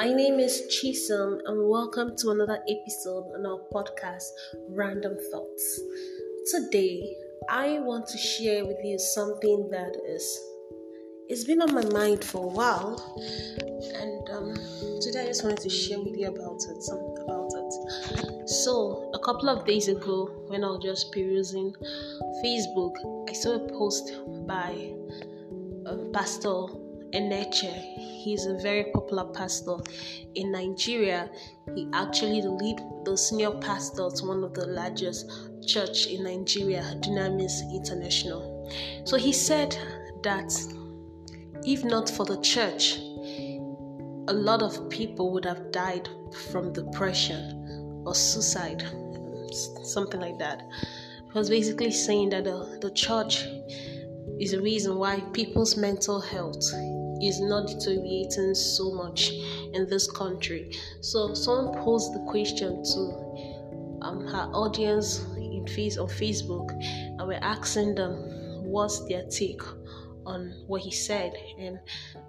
My 0.00 0.14
name 0.14 0.40
is 0.40 0.62
Chisum, 0.72 1.40
and 1.44 1.68
welcome 1.68 2.16
to 2.16 2.30
another 2.30 2.58
episode 2.66 3.34
on 3.34 3.44
our 3.44 3.60
podcast, 3.70 4.30
Random 4.70 5.14
Thoughts. 5.30 5.80
Today, 6.50 7.14
I 7.50 7.80
want 7.80 8.06
to 8.06 8.16
share 8.16 8.64
with 8.64 8.78
you 8.82 8.98
something 8.98 9.68
that 9.70 9.94
is 10.08 10.24
it's 11.28 11.44
been 11.44 11.60
on 11.60 11.74
my 11.74 11.84
mind 11.84 12.24
for 12.24 12.44
a 12.44 12.48
while, 12.48 12.96
and 13.94 14.30
um, 14.30 14.54
today 15.02 15.24
I 15.24 15.26
just 15.26 15.44
wanted 15.44 15.60
to 15.60 15.68
share 15.68 16.00
with 16.00 16.16
you 16.16 16.28
about 16.28 16.62
it. 16.62 16.82
About 17.20 17.52
it. 17.52 18.48
So, 18.48 19.10
a 19.12 19.18
couple 19.18 19.50
of 19.50 19.66
days 19.66 19.88
ago, 19.88 20.30
when 20.46 20.64
I 20.64 20.68
was 20.68 20.82
just 20.82 21.12
perusing 21.12 21.74
Facebook, 22.42 22.94
I 23.28 23.34
saw 23.34 23.56
a 23.56 23.68
post 23.68 24.14
by 24.46 24.94
um, 25.84 26.10
Pastor 26.14 26.68
Enenche. 27.12 27.72
He's 28.22 28.46
a 28.46 28.54
very 28.58 28.84
popular 28.92 29.24
pastor 29.32 29.76
in 30.34 30.52
Nigeria. 30.52 31.30
He 31.74 31.88
actually 31.92 32.42
lead, 32.42 32.80
the 33.04 33.16
senior 33.16 33.52
pastor 33.52 34.08
to 34.14 34.24
one 34.26 34.44
of 34.44 34.54
the 34.54 34.66
largest 34.66 35.30
church 35.66 36.06
in 36.06 36.24
Nigeria, 36.24 36.82
Dunamis 37.00 37.62
International. 37.72 38.70
So 39.04 39.16
he 39.16 39.32
said 39.32 39.76
that 40.22 40.52
if 41.64 41.84
not 41.84 42.08
for 42.08 42.24
the 42.24 42.40
church, 42.40 42.96
a 44.28 44.32
lot 44.32 44.62
of 44.62 44.88
people 44.90 45.32
would 45.32 45.44
have 45.44 45.72
died 45.72 46.08
from 46.50 46.72
depression 46.72 48.02
or 48.06 48.14
suicide, 48.14 48.84
something 49.82 50.20
like 50.20 50.38
that. 50.38 50.62
He 51.32 51.38
was 51.38 51.48
basically 51.48 51.90
saying 51.90 52.30
that 52.30 52.44
the, 52.44 52.78
the 52.80 52.90
church 52.90 53.44
is 54.38 54.52
the 54.52 54.60
reason 54.60 54.96
why 54.96 55.20
people's 55.32 55.76
mental 55.76 56.20
health 56.20 56.62
is 57.22 57.40
not 57.40 57.68
deteriorating 57.68 58.54
so 58.54 58.92
much 58.92 59.30
in 59.72 59.86
this 59.88 60.10
country. 60.10 60.72
So 61.00 61.34
someone 61.34 61.74
posed 61.82 62.14
the 62.14 62.24
question 62.30 62.82
to 62.82 63.98
um, 64.02 64.26
her 64.26 64.48
audience 64.52 65.24
in 65.36 65.66
face 65.66 65.98
on 65.98 66.08
Facebook, 66.08 66.70
and 66.72 67.26
we're 67.26 67.40
asking 67.42 67.94
them 67.94 68.14
what's 68.64 69.04
their 69.06 69.24
take 69.26 69.62
on 70.26 70.54
what 70.66 70.82
he 70.82 70.90
said, 70.90 71.32
and 71.58 71.78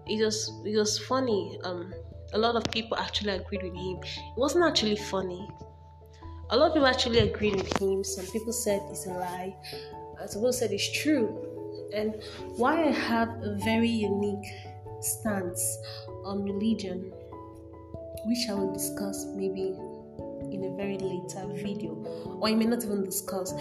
it 0.08 0.23
was 0.23 0.52
it 0.66 0.78
was 0.78 0.97
funny. 0.97 1.59
Um, 1.64 1.94
a 2.34 2.38
lot 2.38 2.56
of 2.56 2.64
people 2.72 2.97
actually 2.97 3.31
agreed 3.31 3.64
with 3.64 3.75
him. 3.75 3.97
It 4.03 4.38
wasn't 4.38 4.66
actually 4.66 4.95
funny. 4.95 5.47
A 6.50 6.58
lot 6.58 6.67
of 6.67 6.73
people 6.73 6.88
actually 6.88 7.19
agreed 7.19 7.56
with 7.56 7.78
him. 7.81 8.03
Some 8.03 8.25
people 8.28 8.53
said 8.53 8.81
it's 8.89 9.06
a 9.06 9.12
lie. 9.12 9.56
Some 10.28 10.42
people 10.42 10.53
said 10.53 10.72
it's 10.72 10.92
true. 11.02 11.47
And 11.94 12.16
why 12.56 12.86
I 12.86 12.92
have 12.92 13.30
a 13.42 13.56
very 13.64 13.89
unique 13.89 14.45
stance 15.04 15.78
on 16.24 16.44
religion, 16.44 17.12
which 18.26 18.50
I 18.50 18.54
will 18.54 18.74
discuss 18.74 19.26
maybe 19.36 19.76
in 20.52 20.64
a 20.66 20.76
very 20.76 20.98
later 20.98 21.46
video, 21.54 21.94
or 22.40 22.48
I 22.48 22.56
may 22.56 22.66
not 22.66 22.84
even 22.84 23.04
discuss. 23.04 23.54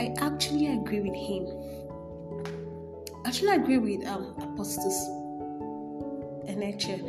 I 0.00 0.14
actually 0.18 0.66
agree 0.68 1.00
with 1.00 1.14
him. 1.14 1.46
I 3.24 3.28
actually 3.28 3.54
agree 3.56 3.78
with 3.78 4.06
um, 4.06 4.34
Enenche. 6.48 7.02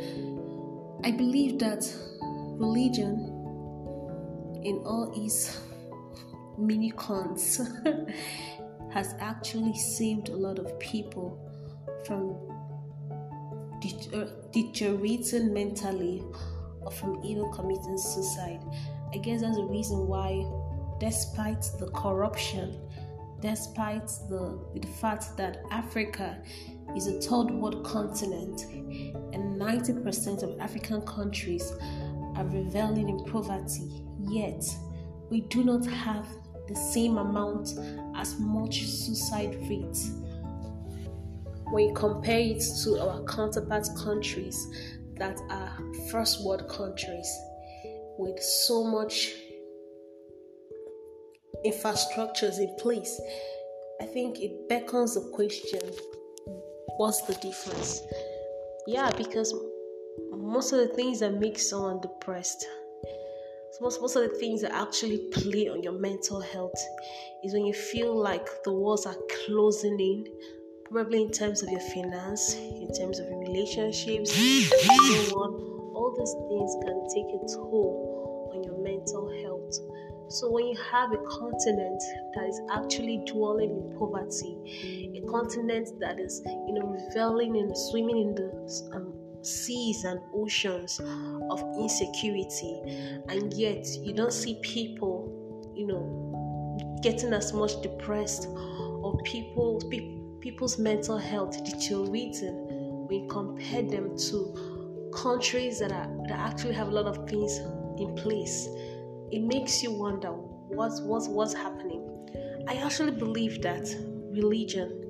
I 1.04 1.12
believe 1.12 1.58
that 1.60 1.90
religion, 2.58 3.34
in 4.64 4.82
all 4.84 5.12
its 5.16 5.60
mini 6.58 6.90
cons, 6.90 7.60
has 8.90 9.14
actually 9.20 9.74
saved 9.74 10.28
a 10.28 10.36
lot 10.36 10.58
of 10.58 10.78
people 10.80 11.38
from 12.04 12.34
Uh, 14.12 14.24
deteriorating 14.52 15.54
mentally 15.54 16.24
or 16.80 16.90
from 16.90 17.22
even 17.24 17.48
committing 17.52 17.96
suicide. 17.96 18.60
I 19.14 19.18
guess 19.18 19.42
that's 19.42 19.56
the 19.56 19.62
reason 19.64 20.08
why, 20.08 20.44
despite 20.98 21.62
the 21.78 21.86
corruption, 21.92 22.80
despite 23.40 24.08
the, 24.28 24.58
the 24.74 24.86
fact 25.00 25.36
that 25.36 25.62
Africa 25.70 26.42
is 26.96 27.06
a 27.06 27.20
third 27.20 27.52
world 27.52 27.84
continent 27.84 28.64
and 29.32 29.60
90% 29.60 30.42
of 30.42 30.58
African 30.58 31.00
countries 31.02 31.72
are 32.34 32.46
reveling 32.46 33.08
in 33.08 33.24
poverty, 33.26 34.02
yet 34.28 34.64
we 35.30 35.42
do 35.42 35.62
not 35.62 35.86
have 35.86 36.26
the 36.66 36.74
same 36.74 37.16
amount 37.16 37.74
as 38.16 38.40
much 38.40 38.86
suicide 38.86 39.54
rate 39.68 39.98
when 41.70 41.88
you 41.88 41.94
compare 41.94 42.40
it 42.40 42.62
to 42.84 42.98
our 43.00 43.24
counterpart 43.24 43.86
countries 43.96 44.68
that 45.16 45.38
are 45.50 45.78
first 46.10 46.44
world 46.44 46.68
countries 46.68 47.28
with 48.18 48.40
so 48.42 48.84
much 48.84 49.32
infrastructures 51.66 52.58
in 52.58 52.74
place 52.78 53.20
i 54.00 54.04
think 54.04 54.38
it 54.38 54.68
beckons 54.68 55.14
the 55.14 55.30
question 55.32 55.80
what's 56.98 57.22
the 57.22 57.34
difference? 57.34 58.02
Yeah 58.86 59.10
because 59.16 59.54
most 60.30 60.72
of 60.72 60.80
the 60.80 60.88
things 60.88 61.20
that 61.20 61.34
make 61.34 61.58
someone 61.58 62.00
depressed 62.00 62.66
most, 63.80 64.00
most 64.00 64.16
of 64.16 64.22
the 64.22 64.36
things 64.38 64.62
that 64.62 64.74
actually 64.74 65.18
play 65.32 65.68
on 65.68 65.82
your 65.84 65.92
mental 65.92 66.40
health 66.40 66.74
is 67.44 67.52
when 67.52 67.64
you 67.64 67.72
feel 67.72 68.16
like 68.16 68.48
the 68.64 68.72
walls 68.72 69.06
are 69.06 69.16
closing 69.46 70.00
in 70.00 70.24
probably 70.90 71.22
in 71.22 71.30
terms 71.30 71.62
of 71.62 71.68
your 71.70 71.80
finance 71.80 72.54
in 72.54 72.88
terms 72.98 73.18
of 73.18 73.28
your 73.28 73.40
relationships 73.40 74.32
so 74.32 74.94
on. 75.36 75.68
All 75.94 76.14
these 76.16 76.34
things 76.48 76.76
can 76.84 77.08
take 77.12 77.26
a 77.34 77.40
toll 77.54 78.52
on 78.54 78.62
your 78.62 78.78
mental 78.82 79.28
health. 79.42 79.74
So 80.30 80.50
when 80.50 80.66
you 80.66 80.76
have 80.92 81.12
a 81.12 81.18
continent 81.18 82.02
that 82.34 82.44
is 82.48 82.60
actually 82.72 83.22
dwelling 83.26 83.70
in 83.70 83.98
poverty 83.98 85.18
a 85.22 85.30
continent 85.30 85.88
that 86.00 86.20
is 86.20 86.42
you 86.44 86.74
know 86.74 86.86
reveling 86.86 87.56
and 87.56 87.76
swimming 87.76 88.18
in 88.18 88.34
the 88.34 88.90
um, 88.94 89.14
seas 89.42 90.04
and 90.04 90.20
oceans 90.34 91.00
of 91.50 91.62
insecurity, 91.78 92.80
and 93.28 93.52
yet 93.54 93.86
you 94.00 94.12
don't 94.12 94.32
see 94.32 94.58
people, 94.62 95.72
you 95.74 95.86
know, 95.86 96.98
getting 97.02 97.32
as 97.32 97.52
much 97.52 97.80
depressed 97.82 98.48
or 98.48 99.16
people, 99.24 99.80
pe- 99.90 100.17
people's 100.40 100.78
mental 100.78 101.18
health 101.18 101.64
deteriorating 101.64 103.06
when 103.08 103.22
you 103.22 103.28
compare 103.28 103.82
them 103.82 104.16
to 104.16 105.10
countries 105.14 105.78
that 105.80 105.92
are 105.92 106.08
that 106.28 106.38
actually 106.38 106.74
have 106.74 106.88
a 106.88 106.90
lot 106.90 107.06
of 107.06 107.28
things 107.28 107.58
in 107.98 108.14
place. 108.16 108.68
It 109.30 109.42
makes 109.42 109.82
you 109.82 109.92
wonder 109.92 110.28
what's 110.30 111.00
what's 111.00 111.28
what's 111.28 111.54
happening. 111.54 112.04
I 112.68 112.74
actually 112.74 113.12
believe 113.12 113.62
that 113.62 113.88
religion 114.30 115.04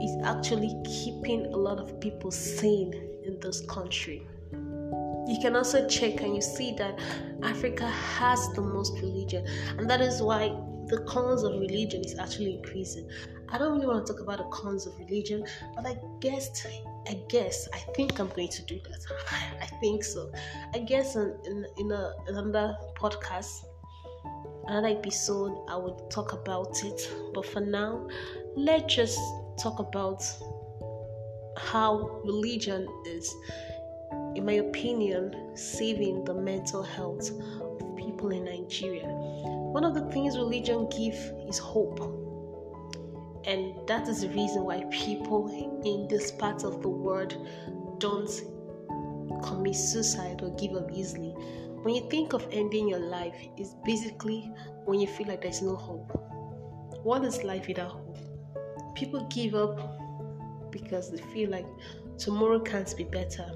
is 0.00 0.16
actually 0.24 0.74
keeping 0.84 1.46
a 1.46 1.56
lot 1.56 1.78
of 1.78 2.00
people 2.00 2.30
sane 2.30 2.94
in 3.24 3.38
this 3.40 3.60
country. 3.66 4.26
You 4.52 5.38
can 5.40 5.54
also 5.54 5.86
check 5.88 6.20
and 6.20 6.34
you 6.34 6.42
see 6.42 6.74
that 6.76 6.98
Africa 7.42 7.86
has 7.86 8.48
the 8.54 8.60
most 8.60 8.94
religion, 9.00 9.46
and 9.78 9.88
that 9.88 10.00
is 10.00 10.20
why 10.20 10.48
the 10.86 10.98
cause 11.08 11.44
of 11.44 11.52
religion 11.52 12.02
is 12.04 12.18
actually 12.18 12.56
increasing. 12.56 13.08
I 13.52 13.58
don't 13.58 13.72
really 13.74 13.86
want 13.86 14.06
to 14.06 14.12
talk 14.14 14.22
about 14.22 14.38
the 14.38 14.44
cons 14.44 14.86
of 14.86 14.98
religion, 14.98 15.44
but 15.76 15.86
I 15.86 15.98
guess 16.20 16.66
I 17.06 17.20
guess 17.28 17.68
I 17.74 17.78
think 17.94 18.18
I'm 18.18 18.28
going 18.28 18.48
to 18.48 18.62
do 18.62 18.80
that. 18.88 19.04
I 19.60 19.66
think 19.80 20.04
so. 20.04 20.32
I 20.74 20.78
guess 20.78 21.16
in 21.16 21.36
in, 21.44 21.66
in 21.76 21.92
a, 21.92 22.14
another 22.28 22.76
podcast, 22.96 23.64
another 24.66 24.88
episode, 24.88 25.66
I 25.68 25.76
would 25.76 26.10
talk 26.10 26.32
about 26.32 26.82
it. 26.82 27.10
But 27.34 27.44
for 27.44 27.60
now, 27.60 28.08
let's 28.56 28.94
just 28.94 29.18
talk 29.58 29.78
about 29.80 30.24
how 31.58 32.22
religion 32.24 32.88
is, 33.06 33.34
in 34.34 34.46
my 34.46 34.54
opinion, 34.54 35.54
saving 35.54 36.24
the 36.24 36.32
mental 36.32 36.82
health 36.82 37.30
of 37.60 37.96
people 37.96 38.30
in 38.30 38.46
Nigeria. 38.46 39.06
One 39.06 39.84
of 39.84 39.92
the 39.92 40.10
things 40.10 40.38
religion 40.38 40.88
gives 40.88 41.32
is 41.48 41.58
hope. 41.58 42.21
And 43.44 43.86
that 43.88 44.08
is 44.08 44.20
the 44.20 44.28
reason 44.28 44.64
why 44.64 44.84
people 44.90 45.48
in 45.84 46.06
this 46.08 46.30
part 46.30 46.64
of 46.64 46.80
the 46.82 46.88
world 46.88 47.36
don't 47.98 48.30
commit 49.42 49.74
suicide 49.74 50.42
or 50.42 50.50
give 50.56 50.74
up 50.74 50.90
easily. 50.92 51.30
When 51.82 51.94
you 51.94 52.08
think 52.08 52.32
of 52.32 52.46
ending 52.52 52.88
your 52.88 53.00
life, 53.00 53.34
it's 53.56 53.74
basically 53.84 54.52
when 54.84 55.00
you 55.00 55.08
feel 55.08 55.26
like 55.26 55.42
there's 55.42 55.62
no 55.62 55.74
hope. 55.74 56.10
What 57.02 57.24
is 57.24 57.42
life 57.42 57.66
without 57.66 57.90
hope? 57.90 58.16
People 58.94 59.26
give 59.28 59.54
up 59.54 59.80
because 60.70 61.10
they 61.10 61.18
feel 61.34 61.50
like 61.50 61.66
tomorrow 62.18 62.60
can't 62.60 62.96
be 62.96 63.04
better. 63.04 63.50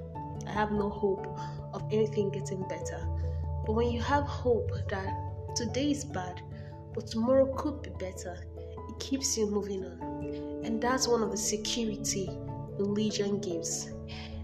I 0.45 0.51
have 0.51 0.71
no 0.71 0.89
hope 0.89 1.25
of 1.73 1.83
anything 1.91 2.29
getting 2.29 2.67
better. 2.67 3.07
But 3.65 3.73
when 3.73 3.91
you 3.91 4.01
have 4.01 4.23
hope 4.23 4.71
that 4.89 5.13
today 5.55 5.91
is 5.91 6.03
bad, 6.03 6.41
but 6.93 7.07
tomorrow 7.07 7.53
could 7.55 7.81
be 7.81 7.91
better, 7.91 8.37
keeps 8.99 9.37
you 9.37 9.49
moving 9.49 9.85
on. 9.85 10.61
And 10.63 10.81
that's 10.81 11.07
one 11.07 11.23
of 11.23 11.31
the 11.31 11.37
security 11.37 12.29
religion 12.77 13.39
gives. 13.39 13.85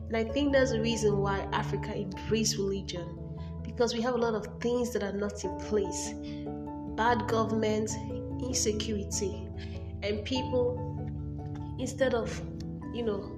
And 0.07 0.15
I 0.15 0.23
think 0.23 0.53
that's 0.53 0.71
the 0.71 0.81
reason 0.81 1.17
why 1.17 1.47
Africa 1.51 1.95
embraced 1.95 2.57
religion 2.57 3.19
because 3.63 3.94
we 3.94 4.01
have 4.01 4.13
a 4.13 4.17
lot 4.17 4.35
of 4.35 4.47
things 4.61 4.91
that 4.94 5.01
are 5.01 5.13
not 5.13 5.44
in 5.44 5.57
place 5.57 6.13
bad 6.95 7.27
government, 7.27 7.89
insecurity, 8.39 9.47
and 10.03 10.23
people, 10.25 10.77
instead 11.79 12.13
of, 12.13 12.39
you 12.94 13.03
know, 13.03 13.31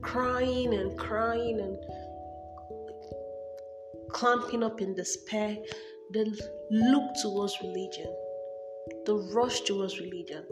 crying 0.00 0.74
and 0.74 0.96
crying 0.96 1.58
and 1.58 1.76
clamping 4.12 4.62
up 4.62 4.80
in 4.80 4.94
despair, 4.94 5.56
they 6.12 6.24
look 6.70 7.02
towards 7.20 7.56
religion. 7.62 8.14
The 9.06 9.16
rush 9.32 9.62
towards 9.62 9.98
religion. 9.98 10.44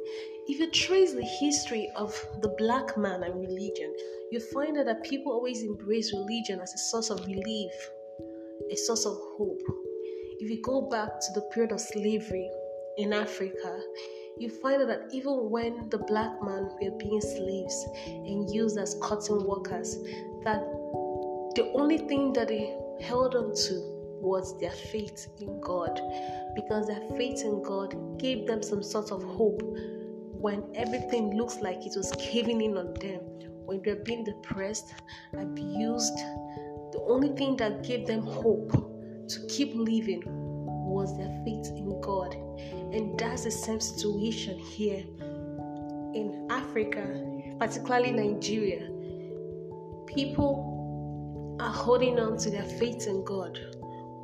If 0.47 0.59
you 0.59 0.71
trace 0.71 1.13
the 1.13 1.29
history 1.41 1.91
of 1.97 2.13
the 2.41 2.55
black 2.59 2.97
man 2.97 3.23
and 3.23 3.35
religion, 3.41 3.95
you 4.31 4.41
find 4.41 4.79
out 4.79 4.87
that 4.87 5.05
people 5.05 5.33
always 5.33 5.63
embrace 5.63 6.13
religion 6.13 6.61
as 6.61 6.73
a 6.75 6.79
source 6.79 7.11
of 7.11 7.27
relief, 7.27 7.73
a 8.71 8.77
source 8.77 9.07
of 9.07 9.17
hope. 9.37 9.63
If 10.41 10.51
you 10.51 10.63
go 10.63 10.83
back 10.83 11.21
to 11.21 11.33
the 11.35 11.43
period 11.53 11.73
of 11.73 11.81
slavery 11.81 12.51
in 12.97 13.13
Africa, 13.13 13.81
you 14.39 14.51
find 14.63 14.89
that 14.89 15.09
even 15.13 15.51
when 15.51 15.89
the 15.91 15.99
black 15.99 16.43
man 16.43 16.71
were 16.81 16.97
being 16.99 17.21
slaves 17.21 17.87
and 18.07 18.49
used 18.55 18.79
as 18.79 18.97
cotton 19.03 19.45
workers, 19.45 19.97
that 20.45 20.61
the 21.57 21.73
only 21.75 21.99
thing 21.99 22.33
that 22.35 22.49
they 22.49 22.77
held 23.01 23.35
on 23.35 23.53
to 23.55 23.98
was 24.21 24.59
their 24.61 24.71
faith 24.71 25.29
in 25.41 25.61
God 25.61 26.01
because 26.55 26.87
their 26.87 27.03
faith 27.17 27.43
in 27.43 27.63
God 27.63 28.19
gave 28.19 28.47
them 28.47 28.63
some 28.63 28.83
sort 28.83 29.11
of 29.11 29.23
hope 29.23 29.63
when 30.41 30.65
everything 30.75 31.37
looks 31.37 31.57
like 31.61 31.85
it 31.85 31.95
was 31.97 32.13
caving 32.19 32.61
in 32.61 32.77
on 32.77 32.95
them, 32.95 33.21
when 33.67 33.83
they're 33.83 33.97
being 33.97 34.25
depressed, 34.25 34.95
abused. 35.37 36.17
The 36.93 37.05
only 37.07 37.37
thing 37.37 37.57
that 37.57 37.83
gave 37.83 38.07
them 38.07 38.23
hope 38.23 38.71
to 39.29 39.47
keep 39.49 39.75
living 39.75 40.23
was 40.27 41.17
their 41.17 41.29
faith 41.45 41.67
in 41.77 42.01
God. 42.01 42.35
And 42.93 43.19
that's 43.19 43.45
the 43.45 43.51
same 43.51 43.81
situation 43.81 44.59
here 44.59 45.05
in 46.15 46.47
Africa, 46.51 47.03
particularly 47.59 48.13
Nigeria. 48.13 48.89
People 50.07 51.57
are 51.61 51.73
holding 51.73 52.19
on 52.19 52.39
to 52.39 52.51
their 52.51 52.63
faith 52.63 53.07
in 53.07 53.25
God, 53.25 53.59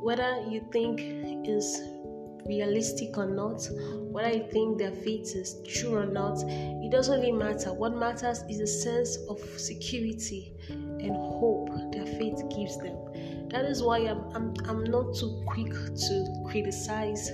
whether 0.01 0.41
you 0.49 0.67
think 0.71 1.01
is 1.47 1.81
realistic 2.45 3.17
or 3.17 3.25
not, 3.25 3.67
whether 4.11 4.35
you 4.35 4.47
think 4.51 4.77
their 4.77 4.91
faith 4.91 5.35
is 5.35 5.61
true 5.67 5.95
or 5.95 6.05
not, 6.05 6.37
it 6.47 6.91
doesn't 6.91 7.19
really 7.19 7.31
matter. 7.31 7.73
What 7.73 7.95
matters 7.95 8.43
is 8.49 8.59
a 8.59 8.67
sense 8.67 9.17
of 9.29 9.39
security 9.59 10.53
and 10.69 11.15
hope 11.15 11.69
their 11.91 12.05
faith 12.05 12.41
gives 12.55 12.77
them. 12.77 12.97
That 13.49 13.65
is 13.65 13.81
why 13.81 13.99
I'm, 13.99 14.23
I'm, 14.35 14.53
I'm 14.65 14.83
not 14.83 15.15
too 15.15 15.43
quick 15.47 15.71
to 15.71 16.43
criticize 16.47 17.31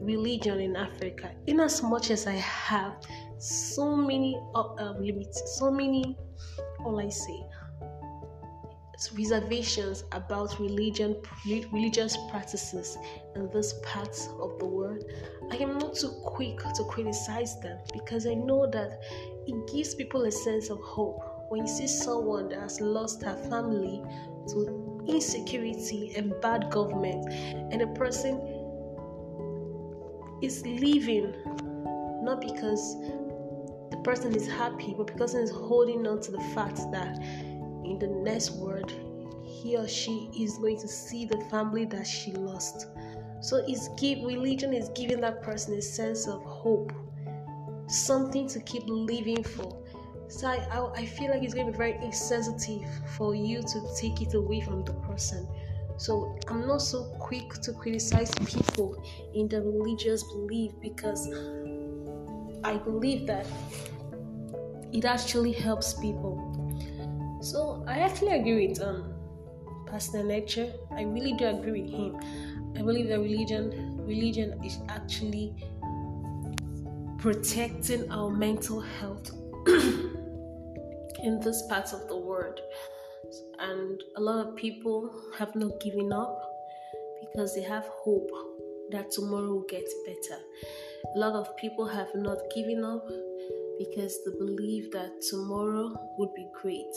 religion 0.00 0.60
in 0.60 0.76
Africa, 0.76 1.32
in 1.46 1.60
as 1.60 1.82
much 1.82 2.10
as 2.10 2.26
I 2.26 2.34
have 2.34 2.94
so 3.38 3.94
many 3.94 4.40
uh, 4.54 4.74
um, 4.74 5.02
limits, 5.02 5.58
so 5.58 5.70
many, 5.70 6.16
all 6.84 7.00
I 7.00 7.08
say, 7.08 7.44
reservations 9.16 10.04
about 10.12 10.58
religion, 10.58 11.16
religious 11.72 12.16
practices 12.30 12.96
in 13.34 13.48
this 13.50 13.74
part 13.82 14.16
of 14.40 14.58
the 14.58 14.64
world, 14.64 15.04
I 15.50 15.56
am 15.56 15.78
not 15.78 15.94
too 15.94 16.10
quick 16.24 16.58
to 16.58 16.84
criticize 16.84 17.60
them 17.60 17.78
because 17.92 18.26
I 18.26 18.34
know 18.34 18.66
that 18.70 19.00
it 19.46 19.72
gives 19.72 19.94
people 19.94 20.24
a 20.24 20.32
sense 20.32 20.70
of 20.70 20.80
hope. 20.80 21.20
When 21.48 21.66
you 21.66 21.72
see 21.72 21.86
someone 21.86 22.48
that 22.48 22.60
has 22.60 22.80
lost 22.80 23.22
her 23.22 23.36
family 23.48 24.02
to 24.48 25.04
insecurity 25.06 26.14
and 26.16 26.34
bad 26.40 26.70
government, 26.70 27.32
and 27.72 27.82
a 27.82 27.86
person 27.88 28.40
is 30.42 30.62
leaving 30.66 31.32
not 32.22 32.40
because 32.40 32.96
the 33.90 34.00
person 34.02 34.34
is 34.34 34.48
happy, 34.48 34.94
but 34.96 35.06
because 35.06 35.34
is 35.34 35.50
holding 35.50 36.06
on 36.06 36.20
to 36.22 36.32
the 36.32 36.40
fact 36.54 36.80
that 36.90 37.18
in 37.90 37.98
the 37.98 38.06
next 38.06 38.50
world 38.52 38.92
he 39.66 39.76
or 39.76 39.88
she 39.88 40.30
is 40.38 40.58
going 40.58 40.78
to 40.78 40.88
see 40.88 41.24
the 41.24 41.40
family 41.50 41.84
that 41.86 42.06
she 42.06 42.32
lost. 42.32 42.86
So 43.40 43.64
it's 43.66 43.88
give 43.96 44.24
religion 44.24 44.72
is 44.72 44.90
giving 44.90 45.20
that 45.22 45.42
person 45.42 45.74
a 45.74 45.82
sense 45.82 46.28
of 46.28 46.42
hope, 46.44 46.92
something 47.88 48.48
to 48.48 48.60
keep 48.60 48.82
living 48.86 49.42
for. 49.42 49.82
So 50.28 50.48
I, 50.48 50.56
I, 50.70 50.92
I 50.92 51.06
feel 51.06 51.30
like 51.30 51.42
it's 51.42 51.54
going 51.54 51.66
to 51.66 51.72
be 51.72 51.78
very 51.78 51.96
insensitive 52.04 52.88
for 53.16 53.34
you 53.34 53.62
to 53.62 53.94
take 53.96 54.20
it 54.20 54.34
away 54.34 54.60
from 54.60 54.84
the 54.84 54.92
person. 54.94 55.48
So 55.96 56.38
I'm 56.48 56.66
not 56.66 56.82
so 56.82 57.04
quick 57.18 57.54
to 57.62 57.72
criticize 57.72 58.30
people 58.34 59.02
in 59.34 59.48
the 59.48 59.62
religious 59.62 60.22
belief 60.24 60.72
because 60.82 61.28
I 62.62 62.76
believe 62.76 63.26
that 63.26 63.46
it 64.92 65.04
actually 65.04 65.52
helps 65.52 65.94
people. 65.94 66.45
So 67.50 67.84
I 67.86 67.98
actually 68.00 68.32
agree 68.40 68.66
with 68.66 68.82
um 68.82 69.14
Pastor 69.86 70.24
Nature. 70.24 70.72
I 70.90 71.02
really 71.02 71.32
do 71.34 71.46
agree 71.46 71.80
with 71.80 71.90
him. 71.92 72.16
I 72.76 72.82
believe 72.82 73.06
that 73.06 73.20
religion 73.20 74.02
religion 74.04 74.58
is 74.64 74.78
actually 74.88 75.54
protecting 77.18 78.10
our 78.10 78.30
mental 78.30 78.80
health 78.80 79.30
in 81.22 81.38
this 81.40 81.62
part 81.68 81.92
of 81.92 82.08
the 82.08 82.16
world 82.16 82.58
and 83.60 84.02
a 84.16 84.20
lot 84.20 84.44
of 84.44 84.56
people 84.56 85.08
have 85.38 85.54
not 85.54 85.78
given 85.80 86.12
up 86.12 86.42
because 87.20 87.54
they 87.54 87.62
have 87.62 87.86
hope 88.04 88.28
that 88.90 89.12
tomorrow 89.12 89.54
will 89.54 89.66
get 89.68 89.88
better. 90.04 90.40
A 91.14 91.18
lot 91.18 91.34
of 91.34 91.56
people 91.56 91.86
have 91.86 92.12
not 92.14 92.38
given 92.54 92.84
up 92.84 93.08
because 93.78 94.22
the 94.24 94.32
belief 94.32 94.90
that 94.92 95.22
tomorrow 95.30 95.92
would 96.18 96.34
be 96.34 96.46
great. 96.60 96.94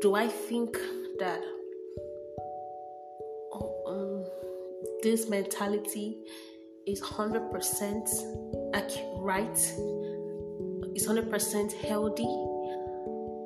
Do 0.00 0.14
I 0.14 0.28
think 0.28 0.76
that 1.18 1.40
oh, 3.52 3.74
um, 3.86 4.24
this 5.02 5.28
mentality 5.28 6.18
is 6.86 7.00
100% 7.00 8.70
right? 9.18 9.58
Is 10.94 11.08
100% 11.08 11.72
healthy? 11.72 12.22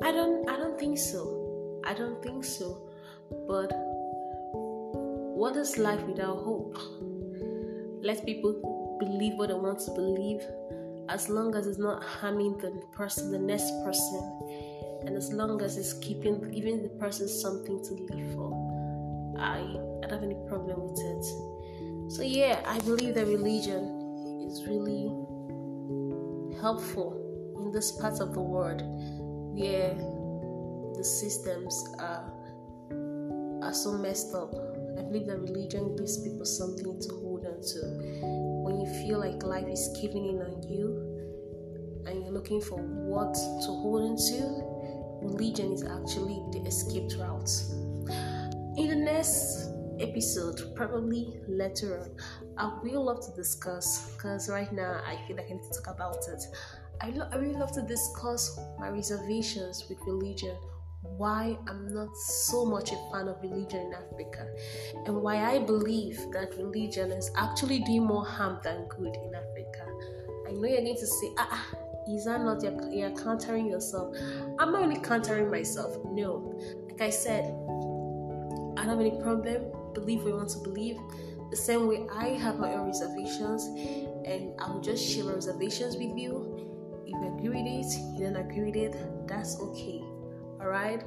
I 0.03 0.13
don't 0.13 0.49
I 0.49 0.57
don't 0.57 0.79
think 0.79 0.99
so. 0.99 1.81
I 1.85 1.95
don't 1.95 2.23
think 2.23 2.45
so. 2.45 2.89
But 3.47 3.73
what 5.39 5.57
is 5.57 5.79
life 5.79 6.03
without 6.03 6.39
hope? 6.39 6.79
Let 8.03 8.25
people 8.25 8.97
believe 9.01 9.35
what 9.35 9.49
they 9.49 9.55
want 9.55 9.81
to 9.81 9.91
believe 9.93 10.43
as 11.09 11.29
long 11.29 11.55
as 11.55 11.67
it's 11.67 11.79
not 11.79 12.03
harming 12.03 12.59
the 12.59 12.71
person, 12.93 13.33
the 13.33 13.39
next 13.39 13.73
person, 13.85 14.23
and 15.07 15.17
as 15.17 15.33
long 15.33 15.63
as 15.63 15.77
it's 15.77 15.95
keeping 15.95 16.51
giving 16.51 16.83
the 16.83 16.89
person 17.01 17.29
something 17.29 17.83
to 17.85 17.95
live 17.95 18.35
for. 18.35 18.53
I, 19.39 19.59
I 19.59 20.09
don't 20.09 20.11
have 20.11 20.23
any 20.23 20.37
problem 20.49 20.83
with 20.83 20.99
it. 20.99 22.13
So 22.13 22.23
yeah, 22.23 22.63
I 22.67 22.79
believe 22.81 23.15
that 23.15 23.27
religion 23.27 24.47
is 24.51 24.67
really 24.67 25.09
helpful 26.61 27.55
in 27.61 27.73
this 27.73 27.93
part 27.93 28.21
of 28.21 28.35
the 28.35 28.41
world 28.41 28.83
where 29.55 29.95
the 30.97 31.05
systems 31.05 31.85
are 32.01 32.33
are 33.63 33.75
so 33.75 33.93
messed 33.93 34.35
up. 34.35 34.55
I 34.99 35.03
believe 35.03 35.27
that 35.27 35.39
religion 35.39 35.97
gives 35.97 36.23
people 36.23 36.45
something 36.45 37.01
to 37.01 37.09
hold 37.23 37.47
on 37.47 37.61
to. 37.61 38.48
When 38.69 38.83
you 38.83 38.87
feel 39.01 39.19
like 39.19 39.43
life 39.45 39.67
is 39.67 39.97
giving 39.99 40.27
in 40.27 40.43
on 40.43 40.63
you 40.69 42.05
and 42.07 42.23
you're 42.23 42.35
looking 42.35 42.61
for 42.61 42.77
what 42.77 43.33
to 43.33 43.67
hold 43.67 44.03
into, 44.03 44.45
religion 45.23 45.73
is 45.73 45.85
actually 45.85 46.43
the 46.53 46.67
escape 46.67 47.09
route. 47.19 47.49
In 48.77 48.89
the 48.89 48.95
next 48.95 49.71
episode, 50.01 50.77
probably 50.77 51.41
later 51.49 51.99
on, 51.99 52.11
I 52.59 52.79
will 52.83 53.07
love 53.07 53.25
to 53.25 53.33
discuss 53.35 54.13
because 54.13 54.51
right 54.51 54.71
now 54.71 55.01
I 55.03 55.17
feel 55.27 55.37
like 55.37 55.47
I 55.47 55.55
need 55.55 55.63
to 55.73 55.81
talk 55.81 55.95
about 55.95 56.19
it. 56.29 56.45
I, 57.01 57.09
lo- 57.09 57.29
I 57.33 57.37
really 57.37 57.59
love 57.59 57.73
to 57.73 57.83
discuss 57.83 58.61
my 58.79 58.91
reservations 58.91 59.87
with 59.89 59.97
religion 60.07 60.59
why 61.03 61.57
I'm 61.69 61.89
not 61.89 62.17
so 62.17 62.65
much 62.65 62.93
a 62.93 62.97
fan 63.13 63.29
of 63.29 63.41
religion 63.43 63.87
in 63.87 63.95
Africa 63.95 64.47
and 65.07 65.23
why 65.23 65.45
I 65.45 65.59
believe 65.61 66.17
that 66.33 66.55
religion 66.57 67.13
is 67.13 67.31
actually 67.37 67.81
doing 67.81 68.05
more 68.05 68.25
harm 68.25 68.59
than 68.65 68.87
good 68.89 69.15
in 69.15 69.33
Africa. 69.35 69.87
I 70.49 70.53
know 70.53 70.67
you're 70.67 70.83
going 70.83 70.97
to 70.97 71.07
say, 71.07 71.31
ah, 71.39 71.49
ah 71.51 71.67
is 72.09 72.25
that 72.25 72.41
not 72.41 72.63
you're, 72.63 72.91
you're 72.91 73.17
countering 73.17 73.67
yourself? 73.67 74.17
I'm 74.59 74.73
not 74.73 74.81
really 74.83 75.01
countering 75.01 75.51
myself. 75.51 75.97
No. 76.07 76.59
Like 76.89 77.03
I 77.03 77.11
said, 77.11 77.45
I 77.45 78.87
don't 78.87 78.89
have 78.89 79.01
any 79.01 79.21
problem. 79.23 79.71
Believe 79.93 80.21
what 80.21 80.29
you 80.29 80.37
want 80.37 80.49
to 80.51 80.59
believe. 80.61 80.97
The 81.51 81.57
same 81.57 81.87
way 81.87 82.07
I 82.13 82.29
have 82.29 82.59
my 82.59 82.75
own 82.75 82.87
reservations, 82.87 83.65
and 84.27 84.53
I 84.61 84.71
will 84.71 84.81
just 84.81 85.07
share 85.07 85.25
my 85.25 85.33
reservations 85.33 85.97
with 85.97 86.17
you. 86.17 87.05
If 87.07 87.13
you 87.13 87.35
agree 87.35 87.49
with 87.49 87.67
it, 87.67 88.19
you 88.19 88.25
don't 88.25 88.37
agree 88.37 88.65
with 88.65 88.77
it, 88.77 89.27
that's 89.27 89.59
okay 89.61 90.08
All 90.61 90.69
right, 90.69 91.03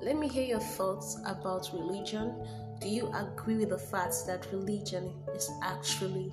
let 0.00 0.16
me 0.16 0.28
hear 0.28 0.44
your 0.44 0.60
thoughts 0.60 1.18
about 1.24 1.70
religion. 1.72 2.34
Do 2.80 2.88
you 2.88 3.12
agree 3.14 3.56
with 3.56 3.70
the 3.70 3.78
fact 3.78 4.14
that 4.26 4.46
religion 4.52 5.12
is 5.34 5.48
actually 5.62 6.32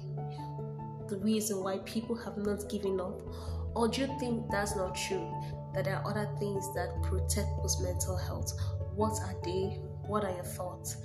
the 1.08 1.18
reason 1.18 1.64
why 1.64 1.78
people 1.80 2.16
have 2.16 2.38
not 2.38 2.70
given 2.70 3.00
up? 3.00 3.22
Or 3.76 3.88
do 3.88 4.02
you 4.02 4.20
think 4.20 4.50
that's 4.50 4.76
not 4.76 4.96
true? 4.96 5.32
That 5.74 5.86
there 5.86 5.98
are 5.98 6.10
other 6.10 6.30
things 6.40 6.74
that 6.74 7.02
protect 7.04 7.48
people's 7.50 7.82
mental 7.82 8.18
health? 8.18 8.52
What 8.96 9.20
are 9.22 9.36
they? 9.44 9.80
What 10.08 10.24
are 10.24 10.32
your 10.32 10.44
thoughts? 10.44 10.98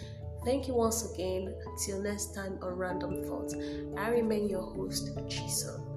Thank 0.44 0.68
you 0.68 0.74
once 0.74 1.12
again. 1.12 1.54
Till 1.84 2.00
next 2.02 2.34
time 2.34 2.58
on 2.62 2.72
Random 2.76 3.22
Thoughts. 3.24 3.54
I 3.96 4.08
remain 4.08 4.48
your 4.48 4.62
host, 4.62 5.10
Chisel. 5.28 5.87